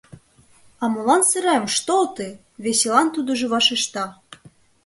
А 0.81 0.85
молан 0.93 1.21
сырем, 1.29 1.63
что 1.75 1.95
ты!— 2.15 2.27
веселан 2.63 3.07
тудыжо 3.15 3.47
вашешта. 3.53 4.03